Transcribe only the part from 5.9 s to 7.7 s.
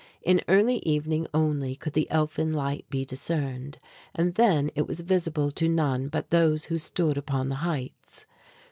but those who stood upon the